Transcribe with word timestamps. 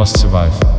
must 0.00 0.18
survive. 0.18 0.69